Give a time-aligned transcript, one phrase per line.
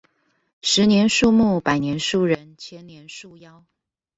[0.63, 3.63] 十年樹木，百年樹人，千年樹妖